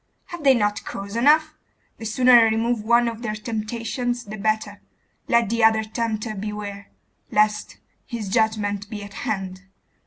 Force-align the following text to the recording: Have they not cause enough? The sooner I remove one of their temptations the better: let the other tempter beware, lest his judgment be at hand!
Have 0.29 0.43
they 0.43 0.55
not 0.55 0.83
cause 0.83 1.15
enough? 1.15 1.53
The 1.99 2.05
sooner 2.07 2.31
I 2.31 2.41
remove 2.45 2.83
one 2.83 3.07
of 3.07 3.21
their 3.21 3.35
temptations 3.35 4.23
the 4.23 4.35
better: 4.35 4.81
let 5.27 5.47
the 5.49 5.63
other 5.63 5.83
tempter 5.83 6.33
beware, 6.33 6.89
lest 7.29 7.77
his 8.07 8.27
judgment 8.27 8.89
be 8.89 9.03
at 9.03 9.13
hand! 9.13 9.61